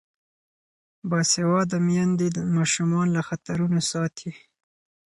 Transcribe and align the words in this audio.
باسواده 1.09 1.77
میندې 1.87 2.27
ماشومان 2.55 3.07
له 3.15 3.21
خطرونو 3.27 3.79
ساتي. 3.91 4.31